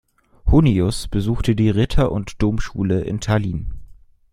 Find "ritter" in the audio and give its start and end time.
1.69-2.11